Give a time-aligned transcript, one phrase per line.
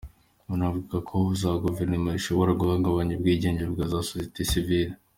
[0.47, 4.93] Banavuga ko za Guverinoma zishobora guhungabanya ubwigenge bwa za Sosiyete sivile.